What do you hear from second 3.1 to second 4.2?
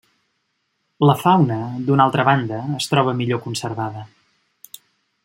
millor conservada.